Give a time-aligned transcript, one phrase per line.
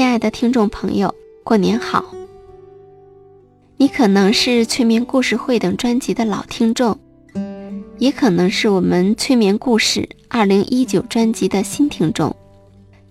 [0.00, 2.02] 亲爱的听众朋友，过年好！
[3.76, 6.98] 你可能是催眠故事会等专辑的老听众，
[7.98, 12.34] 也可能是我们催眠故事二零一九专辑的新听众。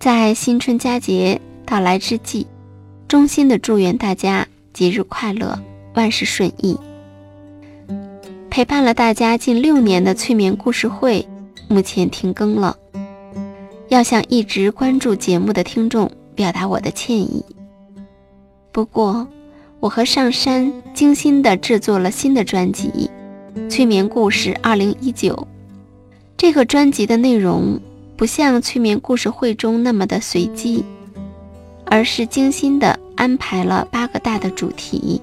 [0.00, 2.44] 在新春佳节到来之际，
[3.06, 5.56] 衷心的祝愿大家节日快乐，
[5.94, 6.76] 万事顺意。
[8.50, 11.24] 陪伴了大家近六年的催眠故事会，
[11.68, 12.76] 目前停更了。
[13.90, 17.44] 要向一直关注节目的听众表达我的歉意。
[18.72, 19.28] 不过，
[19.78, 23.10] 我和上山精心地制作了新的专辑
[23.70, 25.12] 《催眠故事2019》。
[26.38, 27.78] 这个专辑的内容
[28.16, 30.82] 不像催眠故事会中那么的随机，
[31.84, 35.20] 而是精心地安排了八个大的主题。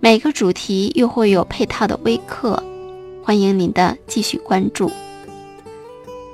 [0.00, 2.62] 每个主题又会有配套的微课，
[3.22, 4.90] 欢迎您的继续关注。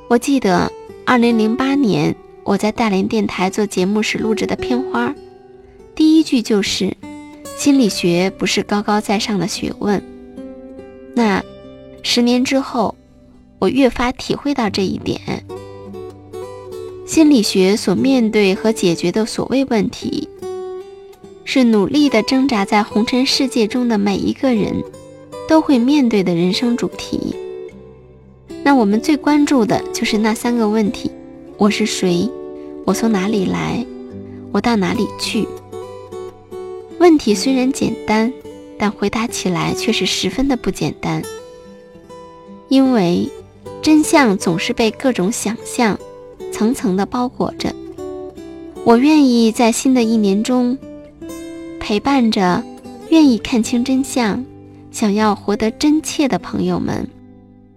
[0.06, 0.70] 我记得，
[1.04, 5.14] 二零零八年我在大连电台做节目时录制的片花，
[5.95, 6.95] 第一句就是
[7.56, 10.02] “心理学不是高高在上的学问”。
[11.14, 11.42] 那
[12.02, 12.95] 十年之后，
[13.59, 15.20] 我越发体会到这一点。
[17.06, 20.29] 心理学所面对和解决的所谓问题。
[21.46, 24.82] 是努力的挣扎在红尘世界中的每一个人
[25.46, 27.36] 都会面对的人生主题。
[28.62, 31.10] 那我们最关注的就是那三个问题：
[31.57, 32.29] 我是谁？
[32.85, 33.87] 我从哪里来？
[34.51, 35.47] 我到哪里去？
[36.99, 38.33] 问题虽然简单，
[38.77, 41.23] 但回答起来却是十分的不简单。
[42.69, 43.30] 因为
[43.80, 45.97] 真相总是被各种想象
[46.52, 47.73] 层层的包裹着。
[48.85, 50.77] 我愿意在新的一年中。
[51.79, 52.65] 陪伴着
[53.10, 54.43] 愿意看清真相、
[54.91, 57.07] 想要活得真切的朋友们，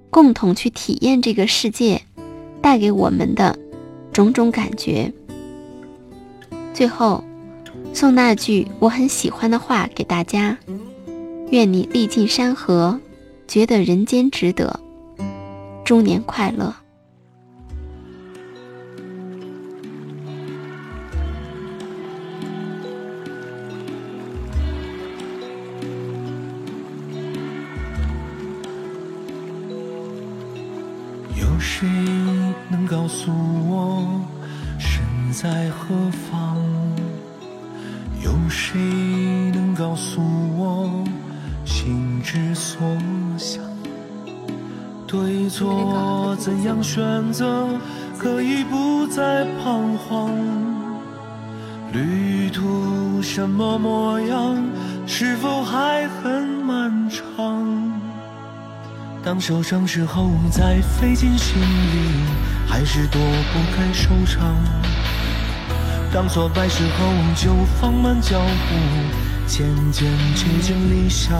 [0.09, 2.01] 共同去体验这个世界
[2.61, 3.59] 带给我们的
[4.17, 5.13] 种种感觉。
[6.73, 7.23] 最后，
[7.93, 10.57] 送那句我很喜欢的话给大家：
[11.51, 12.99] 愿你历尽山河，
[13.47, 14.79] 觉得人间值得。
[15.85, 16.73] 中年快乐！
[31.57, 31.87] 有谁
[32.69, 33.31] 能告诉
[33.67, 34.21] 我
[34.77, 35.01] 身
[35.33, 35.95] 在何
[36.29, 36.55] 方？
[38.21, 38.79] 有谁
[39.55, 40.21] 能告诉
[40.55, 41.03] 我
[41.65, 42.79] 心之所
[43.39, 43.63] 向？
[45.07, 47.67] 对错怎样选择，
[48.19, 50.29] 可以不再彷徨？
[51.91, 54.63] 旅途什么模样，
[55.07, 55.96] 是否还
[59.27, 62.23] 当受伤时候，再费尽心力，
[62.65, 64.55] 还是躲不开收场；
[66.13, 71.37] 当挫败时候，就放慢脚步，渐渐接近理想。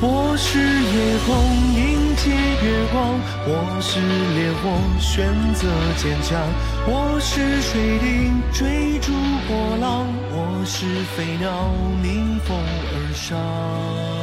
[0.00, 1.36] 我是夜空，
[1.76, 2.30] 迎接
[2.66, 3.12] 月光；
[3.46, 6.48] 我是烈火，选择坚强；
[6.86, 9.12] 我是水滴，追逐
[9.46, 11.68] 波浪；我是飞鸟，
[12.00, 12.56] 逆风
[12.94, 14.21] 而上。